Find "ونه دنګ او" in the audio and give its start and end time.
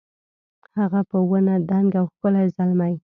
1.29-2.05